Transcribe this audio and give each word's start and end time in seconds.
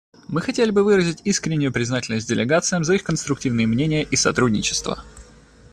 Мы 0.29 0.41
хотели 0.41 0.71
бы 0.71 0.83
выразить 0.83 1.21
искреннюю 1.25 1.71
признательность 1.71 2.27
делегациям 2.27 2.83
за 2.83 2.95
их 2.95 3.03
конструктивные 3.03 3.67
мнения 3.67 4.01
и 4.01 4.15
сотрудничество. 4.15 5.03